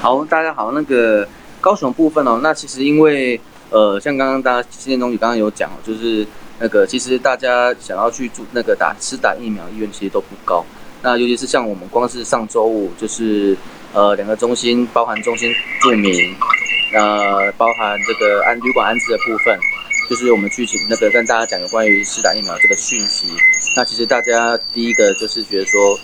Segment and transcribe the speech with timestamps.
[0.00, 1.28] 好，大家好，那个
[1.60, 3.38] 高雄部分哦，那其实因为
[3.70, 6.24] 呃，像刚刚大家今天东西刚刚有讲，就是
[6.60, 10.64] 那个其实大家想要去住那个打施打疫苗意愿其实都不高。
[11.02, 13.56] 那尤其是像我们光是上周五就是
[13.92, 16.34] 呃两个中心，包含中心住民，
[16.94, 19.58] 呃包含这个安旅馆安置的部分，
[20.08, 23.26] 就是我们去请那个跟大家讲有关于施打疫苗这个讯息。
[23.76, 25.98] 那其实大家第一个就是觉得说，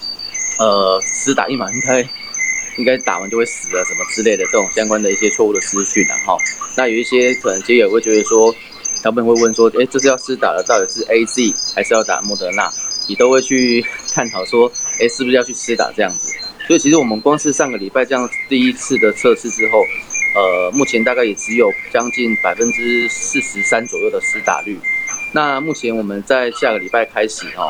[0.58, 2.04] 呃施打疫苗应该。
[2.76, 6.36] 应该打完就会死了什么之类的这种相关的一些错误的资讯啊，哈。
[6.76, 8.54] 那有一些可能街友会觉得说，
[9.02, 12.70] 他们会问说，哎，这是要施打的到底是 A Z 还是要打莫德纳？
[13.06, 13.84] 你都会去
[14.14, 14.70] 探讨说，
[15.00, 16.34] 哎，是不是要去施打这样子？
[16.66, 19.84] 所以其实我们光是上个礼拜这样第一次的测试之后，
[20.34, 24.78] 呃，目前大概也只有将近百分之四十三左右的施打率。
[25.32, 27.68] 那目前我们在下个礼拜开始哈，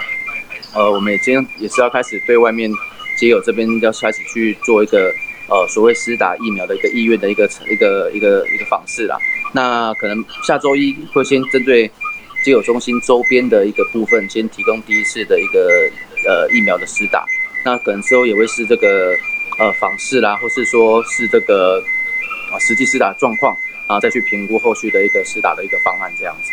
[0.74, 2.70] 呃，我们已经也是要开始对外面。
[3.16, 5.12] 街友这边要开始去做一个
[5.48, 9.16] 呃所谓施打疫苗的一个意愿的一个一个一个一个访视啦。
[9.52, 11.90] 那可能下周一会先针对
[12.44, 15.90] 街友中心周边的一个部分，先提供第一次的一个
[16.26, 17.24] 呃疫苗的施打。
[17.64, 19.16] 那可能之后也会是这个
[19.58, 21.82] 呃访视啦，或是说是这个
[22.52, 23.56] 啊实际施打状况，
[23.88, 26.50] 然后再去评估后续的一个施打的一个方案这样子。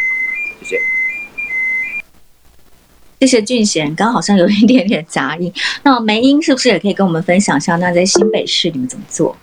[3.22, 5.54] 谢谢俊贤，刚好像有一点点杂音。
[5.84, 7.76] 那梅英是不是也可以跟我们分享一下？
[7.76, 9.38] 那在新北市你们怎么做？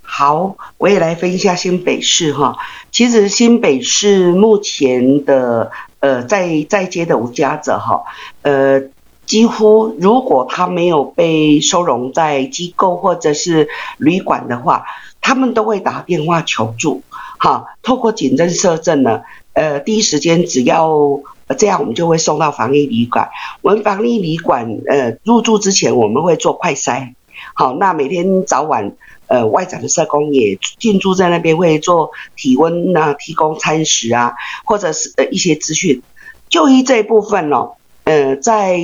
[0.00, 2.56] 好，我也来分一下新北市哈。
[2.90, 8.02] 其实新北市目前的呃在在接的无家者哈，
[8.40, 8.80] 呃
[9.26, 14.86] 几乎如果他没有被收容在机构或者是旅馆的话，
[15.20, 17.02] 他们都会打电话求助。
[17.36, 19.20] 哈，透过警侦摄政呢，
[19.52, 21.20] 呃第一时间只要。
[21.54, 23.28] 这样我们就会送到防疫旅馆。
[23.62, 27.14] 我们防疫旅馆，呃，入住之前我们会做快筛。
[27.54, 28.92] 好，那每天早晚，
[29.26, 36.02] 呃，外展的社工也进驻在那边，会做体温啊，提供餐食啊，或者是呃一些资讯。
[36.48, 37.72] 就医这一部分哦，
[38.04, 38.80] 呃，在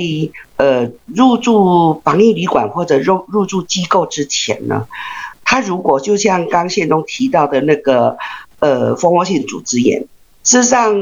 [0.57, 4.87] 呃入住防疫旅馆或者入入住机构之前呢，
[5.43, 8.17] 他如果就像刚宪东提到的那个，
[8.59, 10.05] 呃，蜂窝性组织炎。
[10.43, 10.93] 事实上，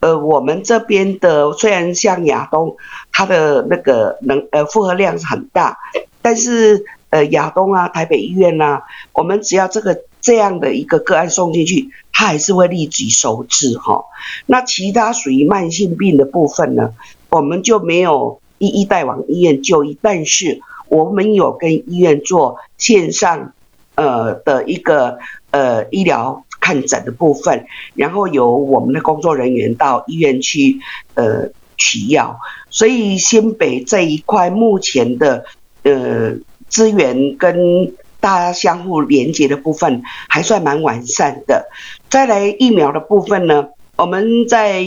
[0.00, 2.76] 呃，我们这边的虽然像亚东，
[3.12, 5.76] 它的那个能呃负荷量是很大，
[6.22, 8.80] 但是呃亚东啊、台北医院呐，
[9.12, 14.06] 我们只要这个这样的一个个案送进去，它还是会立即收治哈。
[14.46, 16.94] 那其他属于慢性病的部分呢，
[17.28, 23.52] 我们就没有一一带往医院就医，但是我们有跟医院做线上
[23.94, 25.18] 呃的一个
[25.50, 26.45] 呃医疗。
[26.66, 30.80] 看诊的部分，然后由我们的工作人员到医院去
[31.14, 32.40] 呃取药，
[32.70, 35.44] 所以新北这一块目前的
[35.84, 36.34] 呃
[36.68, 41.68] 资源跟大家相互连接的部分还算蛮完善的。
[42.10, 44.82] 再来疫苗的部分呢，我们在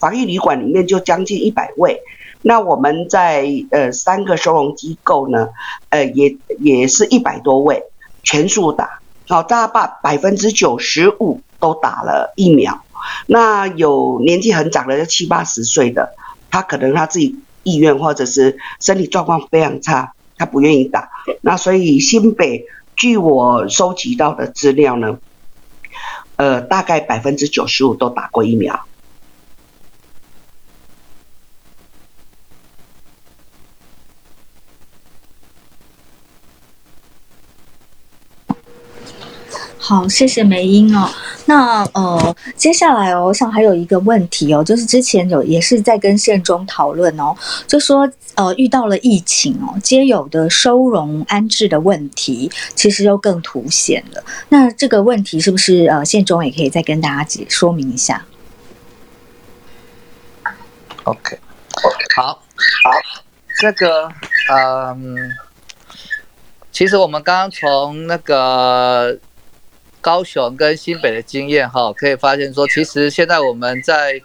[0.00, 2.00] 防疫旅馆里面就将近一百位，
[2.42, 5.50] 那我们在呃三个收容机构呢，
[5.90, 7.84] 呃也也是一百多位
[8.24, 8.99] 全数打。
[9.30, 12.82] 好，大把百分之九十五都打了疫苗。
[13.26, 16.16] 那有年纪很长的，七八十岁的，
[16.50, 21.08] 他可能他自己意愿或者是身体状况非常差，他不愿意打。
[21.42, 22.64] 那所以新北，
[22.96, 25.20] 据我收集到的资料呢，
[26.34, 28.84] 呃，大概百分之九十五都打过疫苗。
[39.90, 41.10] 好，谢谢梅英哦。
[41.46, 47.34] 那呃，接下来哦，我想还有一个问题哦，就是之前有也是在跟县中讨论哦，
[47.66, 54.22] 就说呃遇到了疫情哦，皆有的收容安置的问题，其实又更凸显了。
[54.50, 58.24] 那这个问题是不是呃县中也可以再跟大家解说明一下
[61.02, 61.36] ？OK，
[62.14, 62.90] 好，好，
[63.58, 64.08] 这个
[64.54, 65.32] 嗯，
[66.70, 69.18] 其实我们刚刚从那个。
[70.00, 74.20] 高雄跟新北的经验哈，可以发现说，其实现在我们在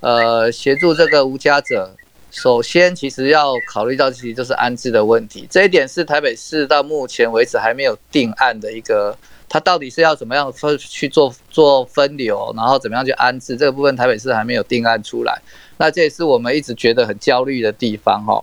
[0.00, 1.94] 呃协助这个无家者，
[2.30, 9.16] 首先其实要考虑到其实就是安置的问题，这一点是台北市到目前为止还没有定案的一个，
[9.48, 15.40] 它到底是要怎么样分去做做分流，然后怎么样去安置这个部分，台北市还没有定案出来。
[15.82, 18.40] 那这也是我们一直觉得很焦虑的地方哈。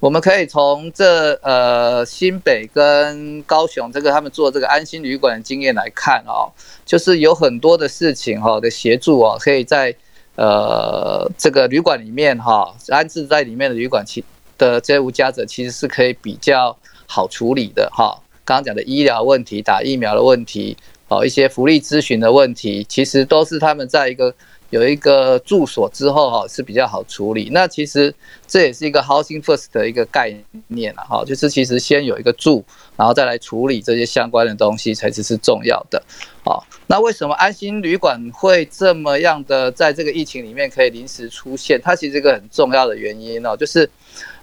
[0.00, 6.48] 我们可以从这呃新北跟高雄这个他们做这个安心旅馆的经验来看哦，
[6.86, 9.94] 就是有很多的事情哈的协助哦，可以在
[10.36, 14.24] 呃这个旅馆里面哈安置在里面的旅馆其
[14.56, 16.74] 的这些无家者其实是可以比较
[17.04, 18.18] 好处理的哈。
[18.46, 20.74] 刚刚讲的医疗问题、打疫苗的问题，
[21.08, 24.34] 哦，一些福利咨询的问题，其实都是他们在一个。
[24.70, 28.14] 有一个住所之后哈是比较好处理，那其实
[28.46, 30.34] 这也是一个 housing first 的一个概
[30.66, 32.62] 念了哈，就是其实先有一个住，
[32.94, 36.02] 然后再来处理这些相关的东西才是是重要的。
[36.44, 41.80] 好，那为什么安心旅馆会这么样的在这个疫情里面可以临时出现？
[41.82, 43.88] 它其实一个很重要的原因哦，就是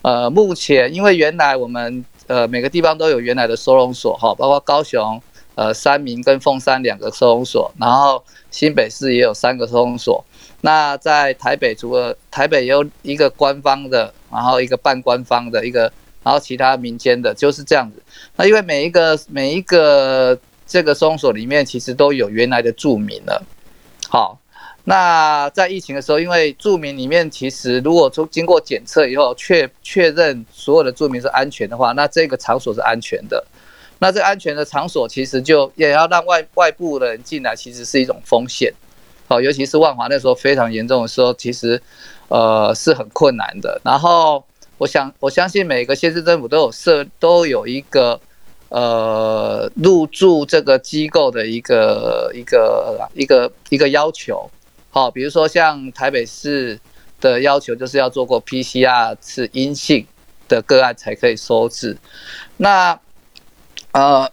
[0.02, 5.22] 呃目前因为原来我们呃每个地方都有原来的收容所哈，包括高雄。
[5.56, 8.22] 呃，三明跟凤山两个收容所，然后
[8.52, 10.24] 新北市也有三个收容所。
[10.62, 15.92] 那在台北，除了台北有一个官方的，然后一个半官方的一个，
[16.24, 18.02] 然后其他民间的，就是这样子。
[18.36, 20.38] 那因为每一个每一个
[20.68, 23.42] 这个收容所里面，其实都有原来的住民了。
[24.10, 24.38] 好，
[24.84, 33.46] 那在疫情的时候，因为住民里面其实如果从经过检测以后确确认所有的住民是安全的话，那这个场所是安全的。
[34.00, 38.74] 那这安全的场所其实就也要让外外部的人进来，其实是一种风险，
[39.28, 41.82] 好，尤其是万华那时候非常严重的时候，其实
[42.28, 43.80] 呃是很困难的。
[43.86, 44.44] 然后
[44.78, 48.20] 我想我相信每个县市政府都有设都有一个
[48.68, 54.52] 呃入住这个机构的一个一个一个一个要求，
[54.92, 56.78] 好，比如说像台北市
[57.22, 60.06] 的要求就是要做过 PCR 是阴性
[60.50, 61.98] 的个案才可以收治，
[62.58, 63.00] 那。
[63.96, 64.30] 呃，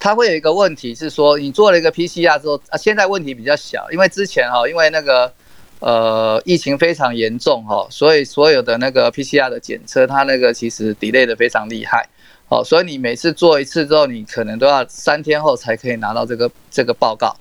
[0.00, 5.32] 他会有一个问题是说，你做了一个 PCR 之后，啊，现在问题比较小，因为之前哈，因为那个
[5.78, 12.04] 呃疫情非常严重哈，所以所有的那个 PCR 的检测，它那个其实 delay 的非常厉害，
[12.48, 17.36] 哦，所以你每次做一次之后，你可能都要三天后才可以拿到这个这个报告，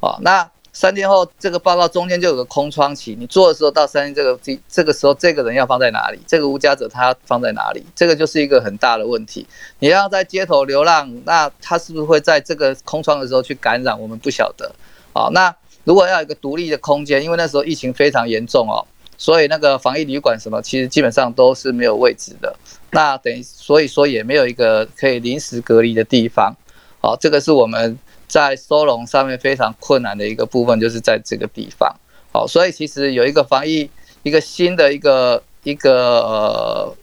[0.00, 0.46] 哦，那。
[0.80, 3.16] 三天后，这个报告中间就有个空窗期。
[3.18, 6.20] 你做的时候到三天这个这这个时候，这个人要放在哪里？
[6.24, 7.84] 这个无家者他放在哪里？
[7.96, 9.44] 这个就是一个很大的问题。
[9.80, 14.00] 你要在街头流浪，那他是不是会在这个空窗的时候去感染？
[14.00, 14.72] 我们不晓得。
[15.12, 15.52] 好，那
[15.82, 18.86] 如果要有一个独立的空间，因为那时候疫情非常严重哦，
[19.16, 22.54] 所以那个防疫旅馆什么，其实基本上都是没有位置的。
[22.92, 26.54] 那等于所以说也没有一个可以临时隔离的地方。
[27.00, 27.98] 好，这个是我们。
[28.28, 31.92] 在收容上面非常困难的一个部分，就是在这个地方。
[32.30, 33.90] 好，所以其实有一个防疫
[34.22, 36.94] 一个新的一个一个呃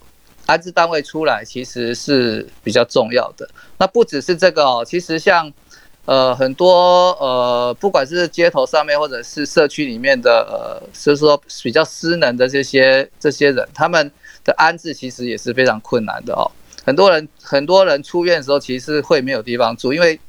[0.45, 3.50] 安置单位出来，其实是比较重要的。
[3.80, 5.51] 那不只是这个哦，其实像
[6.06, 14.12] 呃很多呃不管是街头上面或者是社区里面的呃，就是说比较失能的这些这些人，他们
[14.44, 16.45] 的安置其实也是非常困难的哦。
[16.86, 20.19] 很多人很多人出院的时候，其实会没有地方住，因为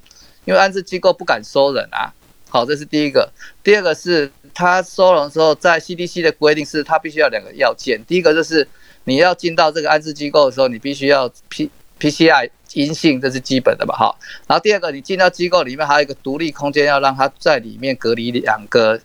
[0.46, 2.10] 因为安置机构不敢收人啊，
[2.48, 3.30] 好，这是第一个。
[3.62, 8.02] 第二个是他收容的时候，在 CDC 的规定是，他必须要两个要件。
[8.06, 8.66] 第一个就是
[9.04, 13.94] 你要进到这个安置机构的时候，你必须要 P P C I 阴性，这是基本的吧？
[13.94, 18.98] 好，然后第二个，你进到机构里面还有一个独立空间，要让他在里面隔离两个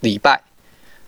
[0.00, 0.42] 礼拜。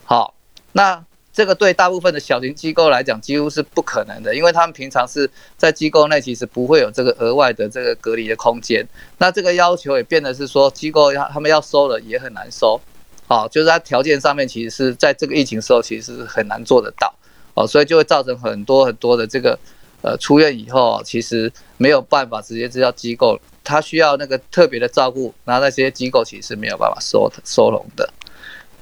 [0.04, 0.34] 好，
[0.72, 1.04] 那。
[1.32, 8.84] 这个对大部分的小型机构来讲几乎是不可能的，因为他们平常是在机构内，其实不会有这个额外的这个隔离的空间。
[9.18, 12.80] 那这个要求也变得是说，机构要他们要收了也很难收，
[13.28, 17.14] 哦，就是它条件上面其实是在这个疫情时候其实是很难做得到，
[17.54, 19.56] 哦，所以就会造成很多很多的这个
[20.02, 28.12] 呃出院以后，其实没有办法直接知道机构，他需要那个特别的照顾，然后那些机构其实没有办法收收容的。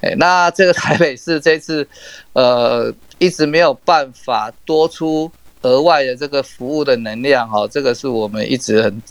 [0.00, 1.86] 哎，那这个台北市这次，
[2.32, 5.30] 呃，一直没有办法多出
[5.62, 9.02] 额外的这个服务的能量哈，这个是我们一直很，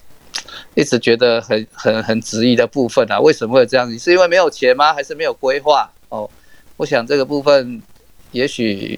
[0.76, 3.20] 一直觉得很很很质疑的部分啊。
[3.20, 4.00] 为什么会这样子？
[4.00, 4.94] 是因为没有钱吗？
[4.94, 5.92] 还是没有规划？
[6.08, 6.30] 哦，
[6.78, 7.82] 我想这个部分，
[8.32, 8.98] 也许，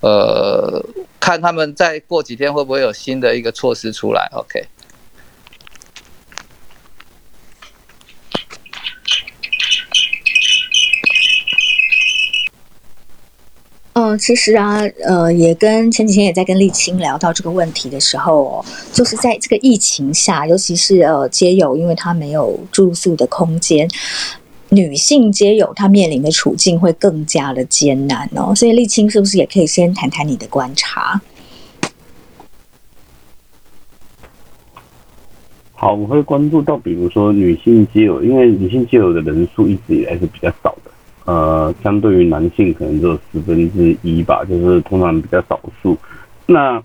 [0.00, 0.84] 呃，
[1.20, 4.28] 看他们再过几天会不会有新的一个措施出来。
[4.32, 4.64] OK。
[14.18, 23.88] 其实啊，呃，也跟前几天也在跟丽青聊到这个问题的时候，哦，就是在这个疫情下，尤其是呃，街友，因为他没有住宿的空间，
[24.68, 28.54] 女性街友她面临的处境会更加的艰难哦。
[28.54, 31.20] 所以丽青是不是也可以先谈谈你的观察？
[35.72, 40.76] 好，我会关注到，比如说女性街友，因为女性街友的人数一直以来是比较少。
[41.30, 45.96] 呃，相对于男性可能只有十分之一吧，就是通常比较少数。
[46.44, 46.82] 那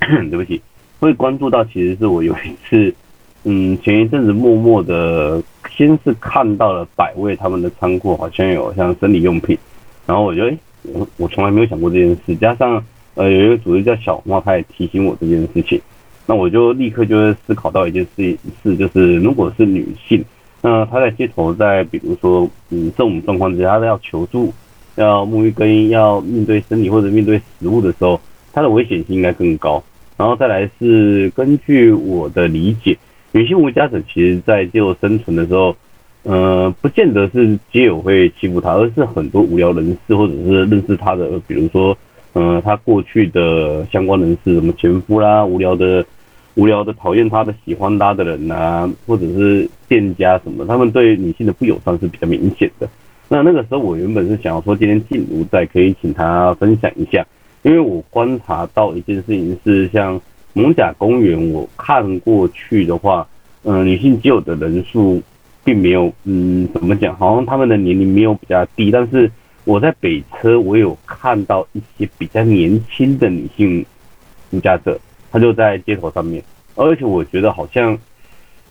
[0.28, 0.60] 对不起，
[0.98, 2.94] 会关注到，其实是我有一次，
[3.44, 9.56] 嗯，前一阵子默默的，先是看到了百味他们的仓库好像有像生理用品，
[10.04, 10.58] 然后我觉得，哎，
[10.92, 12.36] 我我从来没有想过这件事。
[12.36, 15.80] 加上呃，有一个组织叫小猫，他也提醒我这件事情。
[16.26, 20.22] 那我就立刻就会思考到一件事是，就是如果是女性，
[20.62, 24.52] 那他在街头，在比如说嗯这种状况之下，他要求助、
[24.96, 28.20] 要沐浴更衣、要面对生理或者面对食物的时候，
[28.52, 29.82] 他的危险性应该更高。
[30.16, 32.94] 然后再来是根据我的理解，
[33.32, 35.74] 女性无家者其实在街头生存的时候，
[36.24, 41.96] 呃，不见得是街友会欺负她，而是很多无聊人士或者是认识她的，比如说，
[42.34, 46.04] 呃，她过去的相关人士，什么前夫啦，无聊的、
[46.60, 52.86] 无聊的讨厌他的、喜欢他的人呐，或者是店家什么，他们对女性的不友善是比较明显的。
[53.30, 57.26] 那那个时候我原本是想要说，今天进如在可以请她分享一下。
[57.62, 60.20] 因为我观察到一件事情是，像
[60.52, 63.26] 蒙甲公园，我看过去的话，
[63.64, 65.22] 嗯，女性基友的人数
[65.64, 67.16] 并没有，嗯，怎么讲？
[67.16, 69.30] 好像他们的年龄没有比较低，但是
[69.64, 73.84] 我在北车，我有看到一些比较年轻的女性
[74.50, 74.98] 无家者，
[75.30, 76.42] 她就在街头上面，
[76.74, 77.96] 而且我觉得好像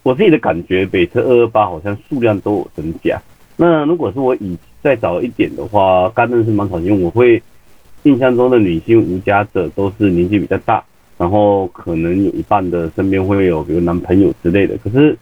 [0.04, 3.22] 我自己的感觉，北车二二八好像数量都有增加。
[3.58, 7.42] 那如果是我以再早一点的话，刚认识芒草星，我会。
[8.04, 10.82] 印象中的女性无家者都是年纪比较大，
[11.18, 14.78] 然后可能有一半的身边会有比如男朋友之类的。
[14.78, 15.18] 可是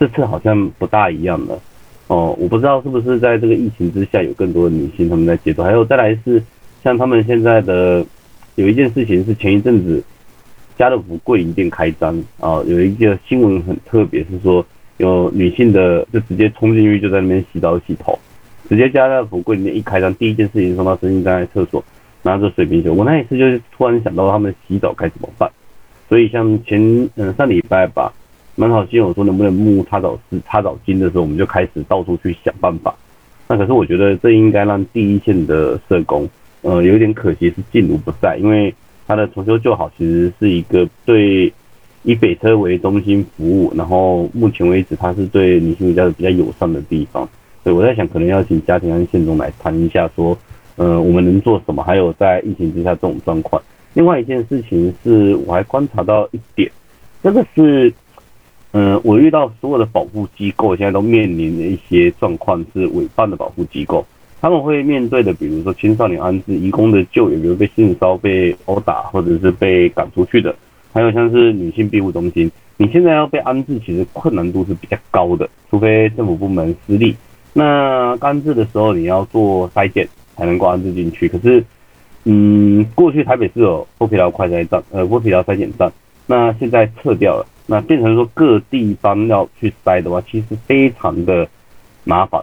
[0.00, 1.60] 这次好像不大一样了
[2.06, 5.62] 哦，我不知道是不是在这个疫情之下有更多的女性他们在街头。
[5.62, 6.42] 还有再来是
[6.82, 8.02] 像他们现在的
[8.54, 10.02] 有一件事情是前一阵子
[10.78, 14.64] 家乐福柜林店开张啊，有一个新闻很特别，是说
[14.98, 18.18] 有女性的就直接冲进去就在那边洗澡洗头，
[18.68, 21.82] 直接家乐福柜林店一开张，第一件事情送到生意站在厕所。
[22.24, 25.50] 拿着水瓶球，我那一次就是突然想到他们洗澡该怎么办，
[26.08, 26.80] 所以像前
[27.16, 28.12] 嗯上礼拜吧，
[28.54, 32.94] 蛮好心我说能不能木擦澡是擦澡巾的时候，我们就开始到处去想办法。
[33.48, 38.72] 那可是我觉得这应该让第一线的社工，呃，有点可惜是静茹不在，因为
[39.12, 41.52] 他的重修就好其实是一个对
[42.02, 47.28] 以北车为中心服务，然后目前为止他是对女性比较比较友善的地方，
[47.62, 50.36] 所以我在想可能要请家庭和县中来谈一下说。
[50.76, 51.82] 呃，我们能做什么？
[51.82, 53.62] 还有在疫情之下这种状况。
[53.92, 56.68] 另外一件事情是，我还观察到一点，
[57.22, 57.92] 这个是，
[58.72, 64.04] 嗯，我遇到所有的保护机构现在都面临的一些状况是违犯的保护机构，
[64.42, 70.54] 他们会面对的，比如说青少年安置、移工的救援，比如被性骚被殴打或者是被赶出去的，
[70.92, 77.16] 还有像是女性庇护中心，你现在要被安置，其实困难度是比较高的，除非政府部门私立。
[77.54, 80.06] 那安置的时候，你要做筛检。
[80.34, 81.28] 才能够安置进去。
[81.28, 81.62] 可是，
[82.24, 85.92] 嗯，过去台北是有剥皮寮快筛站，呃，剥皮寮筛检站，
[86.26, 91.46] 那现在撤掉了，那变成说各地方要去筛的话，其实非常的
[92.04, 92.42] 麻烦。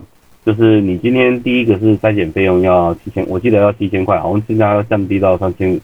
[0.50, 5.79] 就是你今天第一个是筛检费用要七千，我记得要七千块，好像现在要降低到三千五。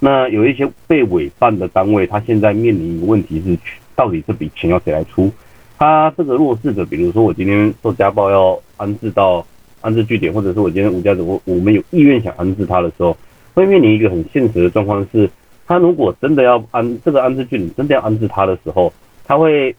[0.00, 3.58] 那有一些被委办的单位，他现在面临一个问题是，
[3.94, 5.30] 到底这笔钱要谁来出？
[5.76, 9.44] 他这个弱势的，比如说我今天受家暴要安置到。
[9.82, 13.14] 安置据点，或者是我今天无家子，我我们有意愿想安置他的时候，
[13.54, 15.30] 会面临一个很现实的状况是，
[15.66, 18.92] 他如果真的要安这个安置据点，真的要安置他的时候，
[19.26, 19.76] 他会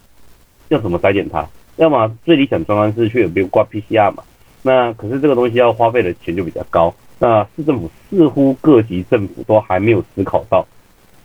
[0.70, 1.46] 要怎么筛检他？
[1.78, 4.24] 要么最理想状况是去有没有挂 PCR 嘛？
[4.62, 6.94] 那可是这个东西要花费的钱就比较高。
[7.18, 10.64] 那市政府似乎各级政府都还没有思考到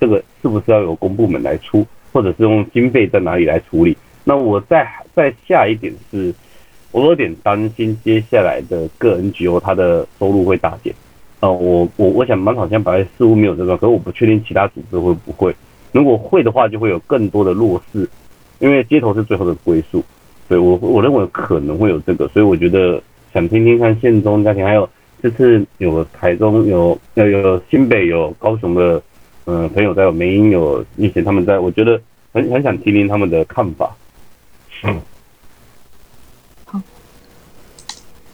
[0.00, 3.97] 这个是不是要由公部门来出，或者是用经费在哪里来处理？
[4.25, 6.32] 那我再再下一点是。
[6.94, 10.94] 我有点担心接下来的个 NGO 它的收入会大减。
[11.40, 15.56] 呃，我我我想蛮好像百似乎没有这个，可是我不确定其他组织会不会。
[15.92, 18.06] 如果会的话，就会有更多的弱势，
[18.59, 20.04] 因为街头是最后的归宿。
[20.52, 24.87] 所以我我认为可能会有这个，所以我觉得想听听看县中家庭，还有
[25.23, 29.02] 这次有台中有要有新北有高雄的
[29.47, 31.99] 嗯朋友在，有梅英有一些他们在，我觉得
[32.35, 33.97] 很很想听听他们的看法。
[34.85, 35.00] 嗯。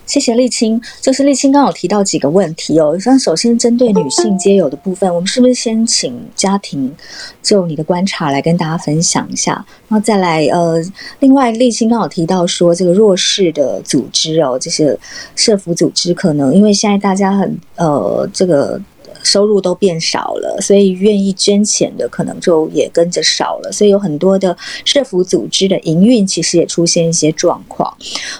[0.08, 2.98] 谢谢沥青，就是沥青刚好提到几个问题哦。
[2.98, 6.92] 像首先针对女性皆有的部分，我们是不是先请家庭
[7.42, 9.52] 就你的观察来跟大家分享一下，
[9.86, 10.82] 然后再来呃，
[11.20, 14.98] 另外沥青刚好提到说这个弱势的组织哦，这些
[15.36, 18.80] 社服组织可能因为现在大家很呃这个。
[19.22, 27.92] 收入都变少了，所以愿意捐钱的可能就也跟着少了，所以有很多的社服组织的营运其实也出现一些状况。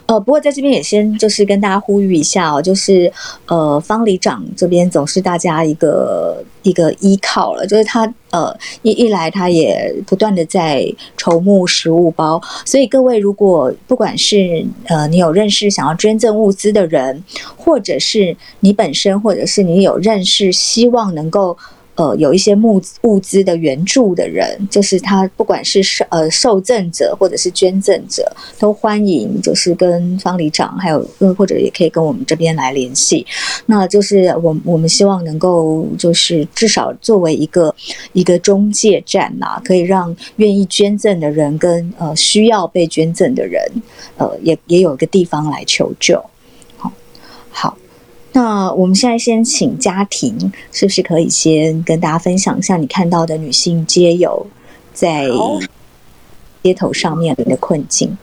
[0.06, 3.12] 呃，不过在这边也先就是跟大家呼吁一下哦，就是
[3.46, 6.42] 呃方里长这边总是大家一个。
[6.68, 10.84] 一个依靠了，就是他呃一一来，他也不断的在
[11.16, 17.24] 筹募食物包，所以各位如果不管是呃你有认识想要捐赠物资的人，
[17.56, 21.56] 或者是你本身，或者是你有认识希望能够
[21.98, 33.26] 呃有一些物物资的援助的人，就是他不管是受呃受赠者或者是捐赠者，都欢迎就是跟方里长还有呃或者也可以跟我们这边来联系。
[33.66, 37.74] 那就是我我们希望能够就是至少作为一个
[38.12, 43.60] 一个中介站呐、可以让愿意捐赠的人跟呃需要被捐赠的人，
[44.16, 46.24] 呃也也有一个地方来求救。
[46.76, 46.92] 好，
[47.50, 47.76] 好。
[48.38, 54.46] 那我们现在先请家庭，是不是可以先跟大家分享一下你看到的女性街友
[54.92, 55.26] 在
[56.62, 58.16] 街头上面临的困境？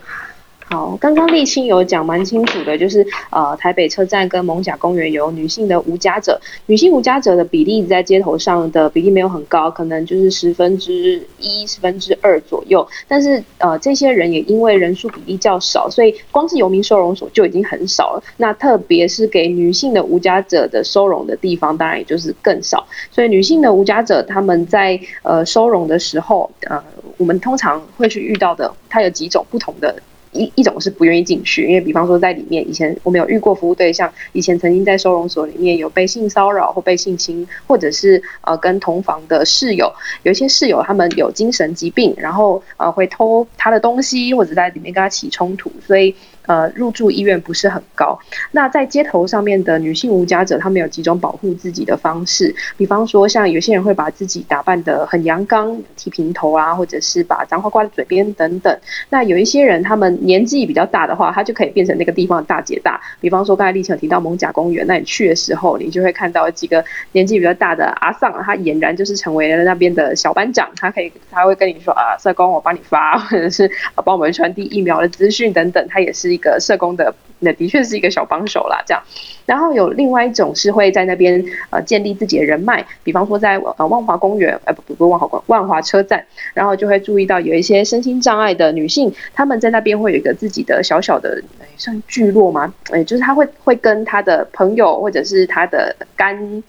[0.68, 12.84] 好，刚刚立青有讲蛮清楚的，就是呃，台北车站跟蒙甲公园有女性的无家者，女性无家者的比例在街头上的比例没有很高，可能就是十分之一、十分之二左右。
[13.06, 18.22] 但是呃，这些人也因为人数比例较少，所以光是游民收容所就已经很少了。
[18.36, 22.84] 那特别是给女性的无家者的收容的地方，当然也就是更少。
[23.12, 26.82] 所以女性的无家者他们在呃收容的时候，呃，
[27.18, 29.94] 我们通常会去遇到的，它有几种不同的。
[30.36, 46.14] 一一种是不愿意进去，因为比方说在里面，以前我们有遇过服务对象，以前曾经在收容所里面有被性骚扰或被性侵，或者是呃跟同房的室友，有一些室友他们有精神疾病，然后呃会偷他的东西，或者在里面跟他起冲突，所以
[46.46, 48.18] 呃入住意愿不是很高。
[48.52, 58.78] 那在街头上面的女性无家者，她们有几种保护自己的方式，比方说像有些人会把自己打扮的很阳刚，剃平头啊，或者是把脏话挂在嘴边等等。
[59.10, 63.00] 那有一些人，他们年纪比较大的话，他就可以变成那个地方的大姐大。
[63.20, 70.68] 比方说，刚才立青有提到蒙甲公园，那你去的时候，你就会看到几个年纪比较大的阿丧，他俨然就是成为了那边的小班长。
[70.76, 73.70] 他可以，他会跟你说啊，社工我帮你发，或者是
[74.04, 75.86] 帮我们传递疫苗的资讯等等。
[75.88, 79.02] 他也是一个社工的，那的确是一个小帮手啦，这样。
[79.46, 92.74] 然后有另外一种是会在那边呃建立自己的人脉，比方说在呃万华公园，呃不不不万华万华车站，然后就会注意到有一些身心障碍的女性，她们在那边会有一个自己的小小的诶算聚落吗？
[92.90, 96.62] 诶，就是她会会跟她的朋友或者是她的干。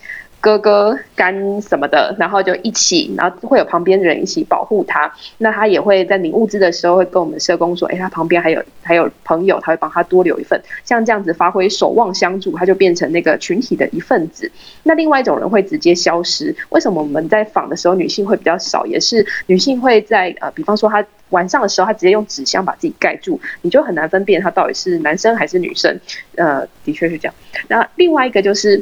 [0.47, 5.11] 哥哥干什么的，然后就一起，然后会有旁边的人一起保护他。
[5.39, 14.49] 那他也会在领物资的时候，会跟我们社工说：“哎，他旁边还有还有朋友，他会帮他多留一份。”像这样子发挥守望相助，他就变成那个群体的一份子。
[14.83, 16.55] 那另外一种人会直接消失。
[16.69, 18.85] 为什么我们在访的时候女性会比较少？
[18.85, 25.99] 也是女性会在呃，比方说她晚上的时候，她直接用纸箱把自己盖住，你就很难分辨她到底是男生还是女生。
[26.37, 27.35] 呃，的确是这样。
[27.67, 28.81] 那另外一个就是。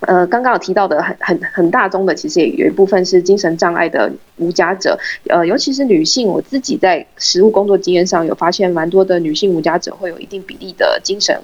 [0.00, 11.40] 呃，刚刚有提到的很很很大宗的，其实也有一部分是精神障碍的无家者，呃，尤其是女性，我自己在实务工作经验上有发现，蛮多的女性无家者会有一定比例的精神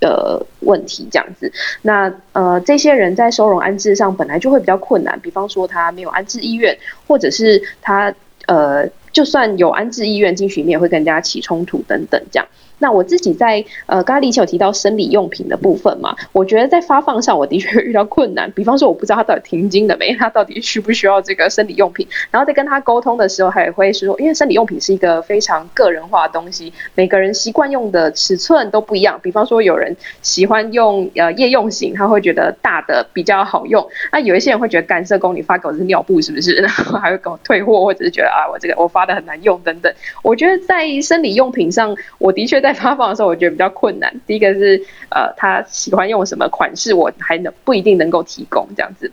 [0.00, 1.52] 的问题，这样子。
[1.82, 8.14] 那呃，这些人在收容安置上本来就会比较困难，比方说他没有安置意愿，或者是他
[8.46, 12.46] 呃，就算有安置意愿进去里面，也会跟人家起冲突等等这样。
[12.78, 18.50] 那我自己在呃，刚刚立青有提到生理用品的部分嘛，我觉得在发放上我的确遇到困难。
[18.52, 22.06] 比方说，我不知道他到底停经了没，他到底需不需要这个生理用品。
[22.30, 29.18] 然后在跟他沟通的时候，他也会说，因为生理用品是一个非常个人化的东西，每个人习惯用的尺寸都不一样。
[29.22, 33.86] 比方说，有人喜欢用呃夜用型，他会觉得大的比较好用。
[34.12, 36.54] 那有一些人会觉得干涉宫你发给我是尿布是不是？
[36.60, 39.92] 然后还会搞退货，或者是觉得啊我这个我发的很难用等等。
[40.22, 44.10] 我觉得在生理用品上，我的确在发放的时候，我觉得比较困难。
[44.26, 49.12] 第一个是呃，他喜欢用什么款式，我还能不一定能够提供这样子。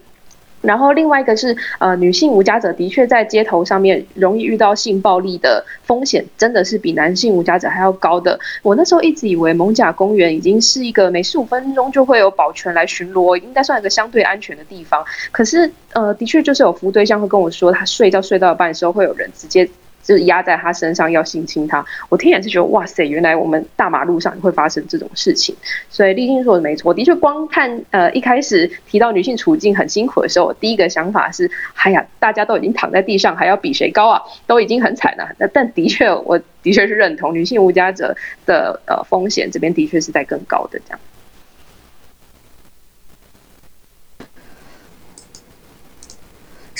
[0.61, 8.39] 然后另外一个是呃，女性无家者的确在街头上面容易遇到性暴力的风险，真的是比男性无家者还要高的。
[8.63, 15.03] 我那时候一直以为蒙甲公园已经是一个每十五分钟就会有保全来巡逻，应该算一个相对安全的地方。
[15.31, 19.67] 可是呃，的确就是有服务对象会跟我说，他睡觉睡到一半的时候，会有人直接。
[20.03, 25.55] 就是压在他身上要性侵他，我听也是觉得哇塞，原来我们大马路上会发生这种事情。
[25.89, 35.29] 所以立青说的没错，的确光看呃一开始提到女性处境很辛苦的时候，我第一个想法是，哎呀，大家都已经躺在地上，还要比谁高啊，都已经很惨了。
[35.37, 40.99] 那但的确，我的确是认同女性无家者的呃风险这边的确是在更高的这样。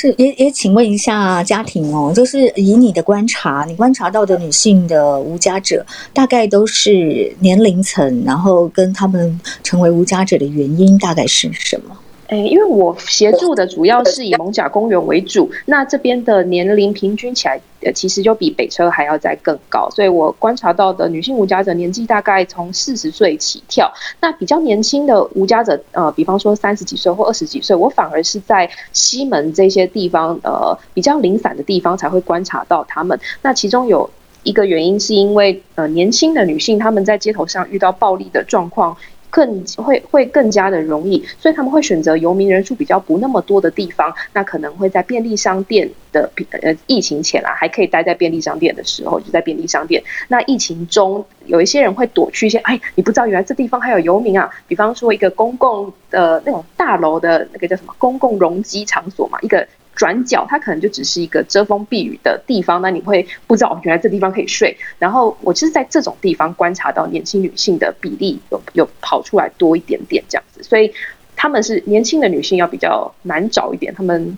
[0.01, 11.95] 是也也请问一下家庭哦，就是以你的观察，你观察到的女性的无家者，大概都是年龄层，然后跟他们成为无家者的原因大概是什么？
[12.31, 23.91] 诶，因为我协助的主要是以蒙甲公园为主，那这边的年龄平均起来，呃，其实就比北车还要再更高，所以我观察到的女性无家者年纪大概从四十岁起跳，
[24.21, 33.19] 那比较年轻的无家者，呃，比方说三十几岁或二十几岁，我反而是在西门这些地方，呃，比较零散的地方才会观察到他们。
[33.41, 34.09] 那其中有
[34.43, 38.95] 一个原因是因为，呃，年轻的女性她们在街头上遇到暴力的状况。
[39.31, 44.13] 更会会更加的容易，所以他们会选择游民人数比较不那么多的地方。
[44.33, 46.29] 那可能会在便利商店的
[46.61, 50.03] 呃疫情前啊，还可以待在便利商店的时候，就在便利商店。
[50.27, 54.47] 那疫情中，有一些人会躲去一些，哎，你不知道原来这地方还有游民啊。
[54.67, 59.65] 比方说一个公共的那种大楼的那个叫什么公共容积场所嘛，一个。
[59.95, 64.75] 转角，它可能就只是一个遮风避雨的地方，那你会不知道原来这地方可以睡。
[64.97, 70.91] 然后我就是在这种地方观察到年轻女性的比例有有跑出来多一点点这样子，所以
[71.35, 73.93] 他们是年轻的女性要比较难找一点。
[73.93, 74.37] 他们，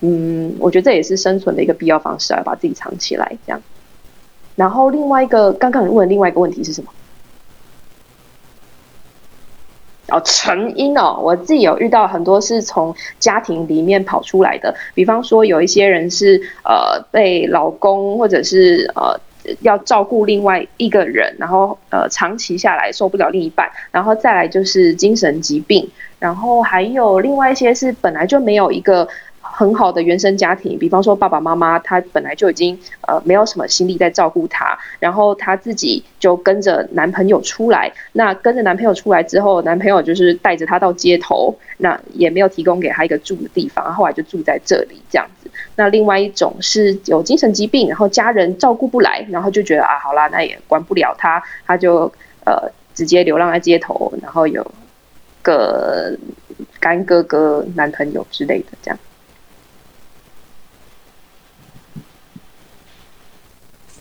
[0.00, 3.60] 嗯，我觉得这也是生存的一个必要方式啊，把自己藏起来这样。
[4.54, 6.90] 然后另外一个刚刚你问的另外一个问题是什么？
[10.12, 19.18] 哦，成因哦，我自己有遇到很多是从家庭里面跑出来的，比方说有一些人是呃被老公或者是呃
[19.60, 29.08] 要照顾另外一个人，然后呃长期下来受不了另一半，然后再来就是精神疾病，然后还有另外一些是本来就没有一个。
[29.62, 45.48] 很好的原生家庭，比方说爸爸妈妈，他本来就已经呃没有什么心力在照顾他，然后他自己就跟着男朋友出来，那跟着男朋友出来之后，男朋友就是带着他到街头，那也没有提供给他一个住的地方，后来就住在这里这样子。
[45.76, 52.12] 那另外一种是有精神疾病，然后家人照顾不来，然后就觉得啊，好啦，那也管不了他，他就
[52.44, 54.68] 呃直接流浪在街头，然后有
[55.40, 56.18] 个
[56.80, 58.98] 干哥哥男朋友之类的这样。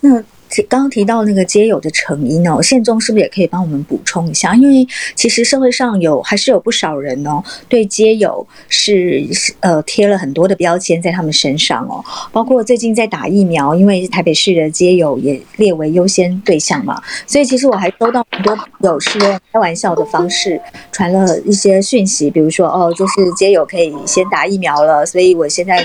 [0.02, 0.22] 那
[0.68, 4.54] 刚刚提到那个街友的成因哦，宪中是不是也可以帮我们补充一下？
[4.54, 4.86] 因为
[5.16, 9.26] 其实社会上有还是有不少人哦，对街友是
[9.62, 20.60] 呃贴了很多的标签在他们身上哦，包括最近在打疫苗，因为台北市的街友也列为优先对象嘛，所以其实我还收到很多朋友是用开玩笑的方式
[20.92, 25.82] 传了一些讯息，比如说哦，就是街友可以先打疫苗了，所以我现在。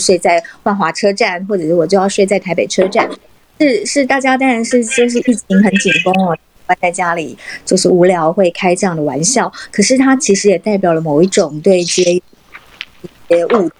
[0.00, 3.08] 睡在万华车站，或者是我就要睡在台北车站，
[3.60, 12.22] 是是，大家当然是就是疫情很紧绷哦，关在家里就是无聊会开这样的玩笑，可是它其实也代表了某一种对接
[13.28, 13.70] 接物。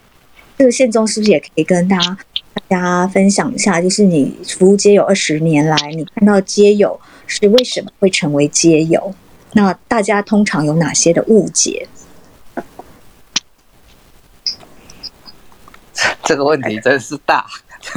[0.57, 2.17] 这个宪宗是不是也可以跟大家
[2.53, 3.81] 大家分享一下？
[3.81, 6.97] 就是你服务街友二十年来，你看到街友
[7.27, 9.13] 是为什么会成为街友？
[9.51, 11.87] 那大家通常有哪些的误解？
[16.25, 17.45] 这个问题真是大。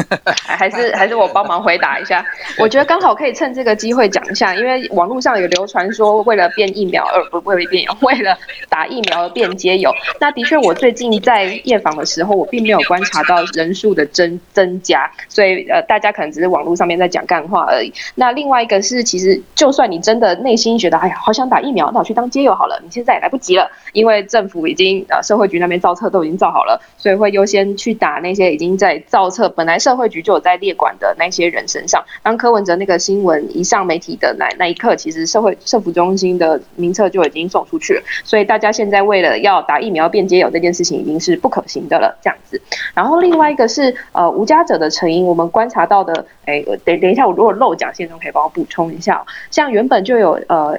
[0.46, 2.24] 还是还是我帮忙回答一下，
[2.58, 8.36] 我觉得刚好可以趁这个机会讲一下，因为网络上有流传说为了变疫苗而不为了变 为了
[8.68, 9.92] 打疫苗而变街友。
[10.20, 17.92] 那的确，我最近在夜访的时候，我并没有观察到人数的增增加，所以呃，大家可能只是网络上面在讲干话而已。
[18.14, 29.78] 那另外一个是，其实就算你真的内心觉得哎呀好想打疫苗，那我去当街友好了，你现在也来不及了，因为政府已经呃社会局那边造册都已经造好了，所以会优先去打那些已经在造册本来。
[29.88, 32.04] 社会局就有在列管的那些人身上。
[32.22, 38.02] 当柯文哲那个新闻一上媒体的那那一刻，其实社会社服中心的名册就已经送出去了。
[38.22, 42.14] 所以大家现在为了要打疫苗变接有这件事情，已经是不可行的了。
[42.20, 42.60] 这样子。
[42.92, 49.24] 然后另外一个是呃无家者的成因，我们观察到的，哎，等等一下，我如果漏讲，现中可以帮我补充一下。
[49.50, 50.78] 像原本就有呃。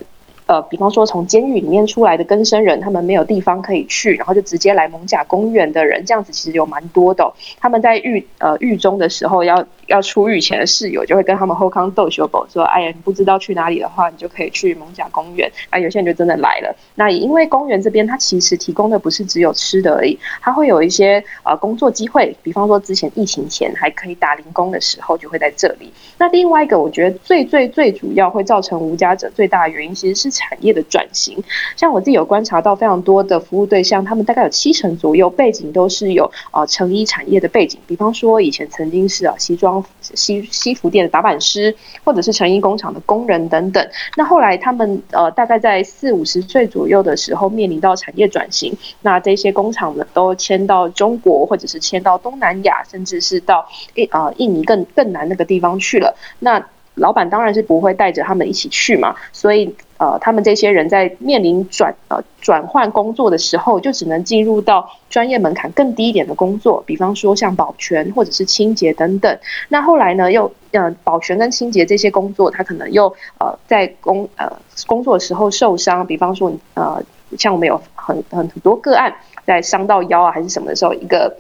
[0.50, 7.32] 呃，比方说从监狱里面出来的更生人，他们没有地方可以去，然后就直接来蒙甲公园的人，这样子其实有蛮多的。
[7.60, 16.76] 他们在狱呃狱中的时候，要要出狱前的室友就会跟他们后康斗修宝说：“哎呀，你不知道去哪里的话，你就可以去蒙甲公园。”啊，有些人就真的来了。
[16.96, 25.94] 那因为公园这边它其实提供的不是只有吃的而已，它会有一些呃工作机会，比方说之前疫情前还可以打零工的时候，就会在这里。
[26.18, 30.39] 那另外一个我觉得最最最主要会造成无家者最大的原因，其实是。
[30.40, 31.44] 产业的转型，
[31.76, 41.76] 像我自己有观察到非常多的服务对象，他们大概有七成左右背景都是有呃成衣产业的背景，比方说以前曾经是啊西装西西服店的打板师，
[42.06, 43.86] 或者是成衣工厂的工人等等。
[44.16, 56.16] 那后来他们呃大概在四五十岁左右的时候面临到产业转型，那这些工厂呢都迁到中国，或者是迁到东南亚，甚至是到印啊印尼更更南那个地方去了。
[56.40, 56.64] 那
[56.96, 69.38] 老板当然是不会带着他们一起去嘛，所以呃，他们这些人在面临转呃转换工作的时候，就只能进入到专业门槛更低一点的工作，比方说像保全或者是清洁等等。
[69.70, 73.08] 那后来呢，又呃保全跟清洁这些工作，他可能又
[73.40, 74.52] 呃在工呃
[74.86, 77.02] 工作的时候受伤，比方说呃
[77.38, 79.14] 像我们有很很很多个案
[79.46, 81.38] 在伤到腰啊还是什么的时候，一个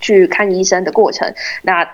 [0.00, 1.88] 去看医生的过程，那。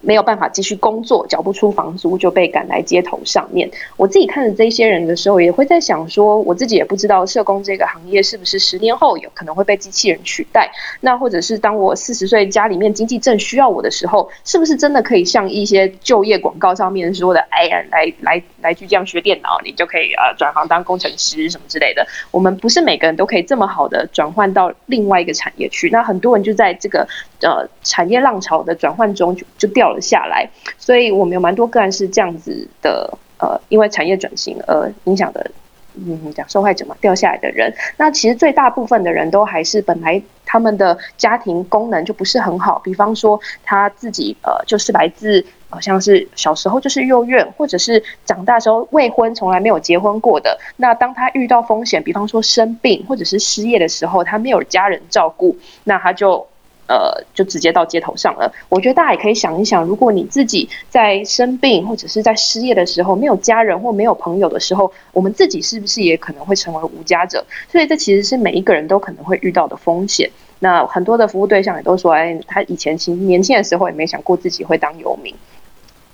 [0.00, 3.70] 没有办法继续工作，缴不出房租就被赶来街头上面。
[3.96, 10.70] 我自己看着这些人的时候，也会在想说，我自己也不知道社工这个行业是不是十年后有可能会被机器人取代。
[11.00, 22.06] 那或者是当我四十岁家里面经济正需要我的时候，是不是真的可以像一些就业广告上面说的，哎呀，来来来去这样学电脑，你就可以呃转行当工程师什么之类的？
[22.30, 25.90] 我们不是每个人都可以这么好的转换到另外一个产业去。
[25.90, 27.06] 那很多人就在这个
[27.40, 29.88] 呃产业浪潮的转换中就就掉。
[29.88, 30.46] 了下来，
[30.76, 35.50] 所以我们有蛮多个案是这样子的，呃，因为产业转型而影响的，
[35.94, 37.72] 嗯，讲受害者嘛，掉下来的人。
[37.96, 50.58] 那其实最大部分的人都还是本来他们的家庭功能就不是很好，比方说他自己呃就是来自好像是小时候就是幼儿园，或者是长大时候未婚，从来没有结婚过的。
[50.76, 56.46] 那当他遇到风险，比方说生病或者是失业的时候，他没有家人照顾，那他就。
[56.88, 58.52] 呃，就直接到街头上了。
[58.68, 67.44] 我觉得大家也可以想一想，如果你自己在生病或者是在失业的时候，没有家人或没有朋友的时候，我们自己是不是也可能会成为无家者？
[67.70, 70.30] 所以这其实是每一个人都可能会遇到的风险。
[70.60, 75.34] 那很多的服务对象也都说，哎，他以前其实年轻的时候也没想过自己会当游民。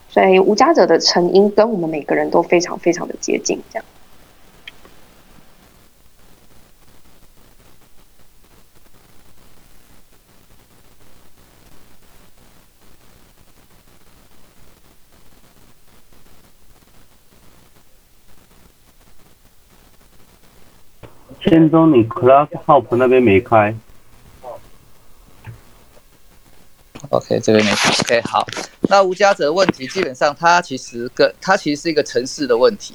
[0.09, 3.85] 所以无家者的成因跟我们每个人都非常非常的接近，这样。
[21.45, 23.75] 先中，你 Class Hop 那边没开。
[27.11, 27.91] OK，这边没开。
[27.91, 28.47] OK，好。
[28.89, 32.95] 那吴家者问题，基本上它其实跟它其实是一个城市的问题。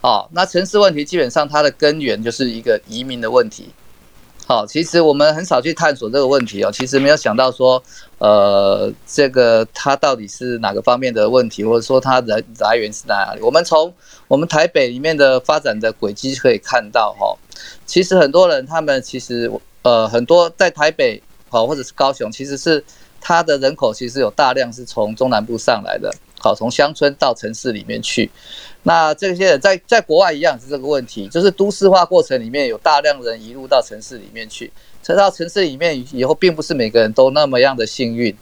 [0.00, 3.70] 哦，那城市问题基本上它的根源就是一个移民的问题。
[4.46, 6.72] 好，其实我们很少去探索这个问题哦。
[6.72, 7.82] 其实没有想到说，
[8.18, 13.42] 呃，这个它到底是哪个方面的问题，或者说它的来源是哪里？
[13.42, 13.92] 我们从
[14.26, 17.36] 我们台北里面的发展的轨迹可以看到，哈，
[17.86, 19.50] 其实很多人他们其实
[19.82, 22.82] 呃很多在台北好或者是高雄，其实是
[23.20, 26.14] 它的人口其实有大量是从中南部上来的。
[26.40, 28.30] 好，从乡村到城市里面去，
[28.84, 34.70] 那这些人在在国外一样是这个问题，就是都市化过程里面有大量人移入到城市里面去，
[35.02, 38.32] 车到城市里面以后，并不是每个人都那么样的幸运，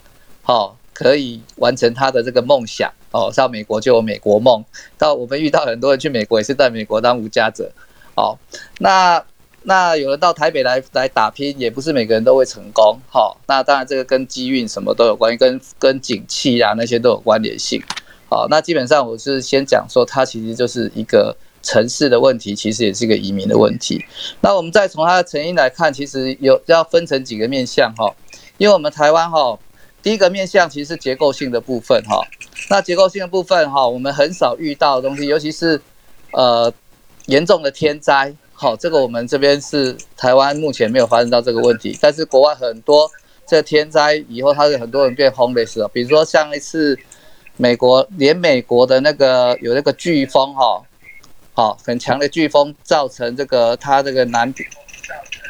[0.42, 4.62] 好，可以完成他的这个梦想，哦，到美国就有美国梦，
[4.98, 7.72] 到我们遇到很多人去美国也是在美国当无家者，
[8.16, 8.36] 哦，
[8.80, 9.24] 那。
[9.68, 17.82] 那有人到台北来来打拼，也不是每个人都会成功，好，那当然这个跟机运什么都有关系，跟跟景气啊那些都有关联性，
[18.30, 24.04] 好，那基本上我是先讲说，它其实就是一个城市的问题，其实也是一个移民的问题。
[24.40, 28.14] 那我们再从它的成因来看，其实有要分成几个面向哈，
[28.58, 29.58] 因为我们台湾哈，
[30.00, 32.24] 第一个面向其实是结构性的部分哈，
[32.70, 35.82] 那结构性的部分哈，我们很少遇到的东西，尤其是
[36.30, 36.72] 呃
[37.26, 38.34] 严重的天灾。
[38.52, 43.10] 好，这个我们这边是台湾目前没有发生到这个问题，但是国外很多
[43.46, 45.86] 这天灾以后，它是很多人变 homeless 了。
[45.92, 46.98] 比如说像一次
[47.58, 50.82] 美国，连美国的那个有那个飓风哈，
[51.52, 54.54] 好很强的飓风，造成这个它这个南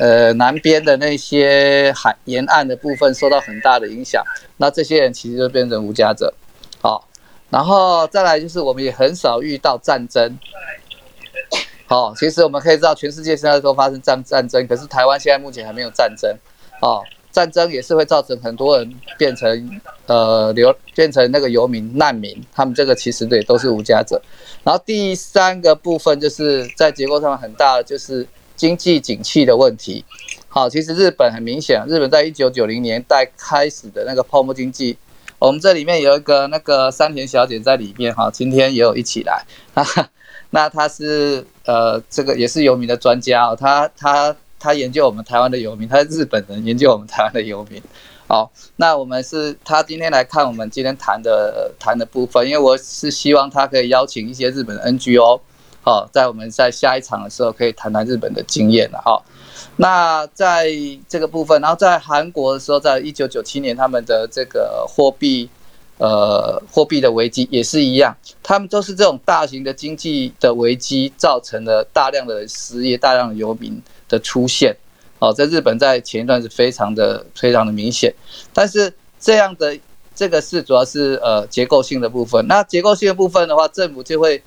[0.01, 4.25] 呃南边的那些海沿岸的部分受到很大的影响，
[4.57, 6.35] 那这些人其实就变成无家者。
[6.83, 7.07] 好，
[7.51, 10.37] 然后再来就是我们也很少遇到战争。
[11.89, 16.37] 好，其实我们可以知道，全世界现在都发生战战争，可是台湾现在目前还没有战争。
[16.83, 24.21] 哦，战争也是会造成很多人变成呃流变成那个游民难民，他们这个其实也都是无家者。
[24.65, 30.05] 然后第三个部分就是在结构上很大的就是经济景气的问题。
[30.49, 34.99] 好，其实日本很明显，日本在一九九零年代开始的那个泡沫经济，
[35.39, 39.45] 我们这里面有一个那个山田小姐在里面哈，今天也有一起来。
[40.57, 47.83] 那他是呃，这个也是游民的专家哦，他他他研究我们台湾的游民，他是日本人研究我们台湾的游民。
[48.27, 55.39] 好，那我们是他今天来看我们今天谈的谈的部分，因为我是希望他可以邀请一些日本的 NGO，
[55.83, 59.23] 好，在我们在下一场的时候可以谈谈日本的经验了哈。
[59.77, 60.71] 那在
[61.07, 65.51] 这个部分，然后在韩国的时候，在一九九七年他们的这个货币。
[65.99, 74.77] 呃货币的危机也是一样，他们都是这种大型的经济的危机造成了大量的失业、大量的游民的出现。
[75.19, 78.15] 哦，在日本在前一段是非常的非常的明显，
[78.53, 79.79] 但是这样的
[80.15, 82.47] 这个是主要是呃结构性的部分。
[82.47, 84.43] 那结构性的部分的话，政府就会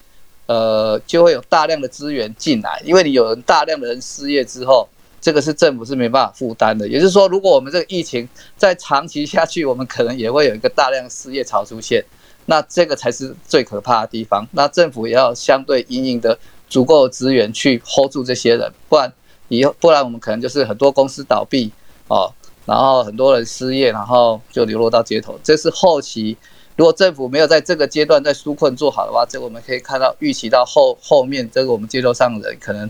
[0.46, 4.88] 呃就会有大量的资源进来，因为你有人大量的人失业之后，
[5.22, 6.88] 这个是政府是没办法负担的。
[6.88, 8.28] 也就是说，如果我们这个疫情
[8.58, 12.04] 再长期下去，我们可能也会有一个大量失业潮出现。
[12.46, 14.48] 那这个才是最可怕的地方。
[14.52, 19.12] 那政府也要相对营营的足够资源去 hold 住这些人，不然。
[19.52, 21.72] 以后不然我们可能就是很多公司倒闭
[22.08, 22.32] 哦，
[22.68, 25.40] 然后很多人失业，然后就流落到街头。
[25.44, 26.38] 这是后期，
[26.76, 32.88] 如果政府没有在这个阶段在纾困做好的话，这我们可以看到预期到后后面这个我们街头上的人可能，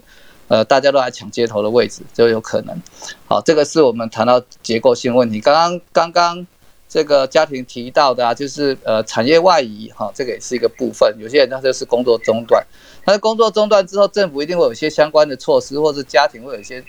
[0.49, 2.75] 呃，大家都来抢街头的位置就有可能。
[3.27, 5.39] 好，这个是我们谈到结构性问题。
[5.39, 6.47] 刚刚刚刚
[6.89, 11.15] 这个家庭提到的啊，就是呃产业外移哈，这个也是一个部分。
[11.19, 12.65] 有些人他就是工作中断。
[13.05, 16.83] 那工作中断之后，政府一定会有一些相关的措施，或是家庭会有一些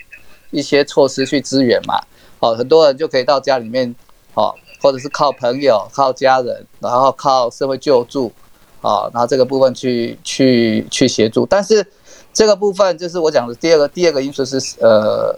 [0.49, 2.01] 一些措施去支援嘛。
[2.39, 3.95] 好，很多人就可以到家里面，
[4.33, 8.31] 好，或者是靠朋友、靠家人，然后靠社会救助，
[8.81, 11.45] 啊，然后这个部分去去去协助。
[11.45, 11.85] 但是
[12.33, 15.37] 这个部分就是我讲的第二个第二个因素是呃，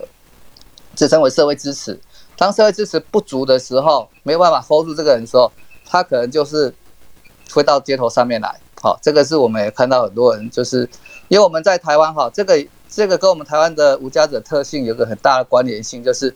[0.96, 2.00] 自称为社会支持。
[2.36, 5.52] 当社会支持不足的时候，没有办法 hold 住这个人的时候，
[5.86, 6.74] 他可能就是
[7.52, 8.60] 会到街头上面来。
[8.82, 10.90] 好，这个是我们也看到很多人，就是
[11.30, 16.28] 因为我们在台湾哈，这个这个跟我们台湾的无家者特性有个很大的关联性，就是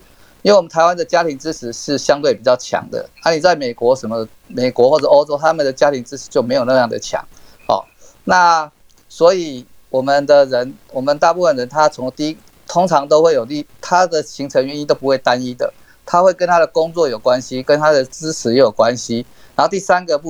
[0.42, 7.22] 因为我们台湾的家庭支持是相对比较强的，那你在美国什么美国或者欧洲，他们的家庭支持就没有那样的强。
[7.66, 7.86] 好，
[8.24, 8.70] 那
[9.08, 15.72] 所以我们的人，我们大部分人他从第一通常都会有利他的形成原因都不会单一的，
[16.04, 19.24] 他会跟他的工作有关系，跟他的知识也有关系，
[19.54, 20.26] 然后第三个部。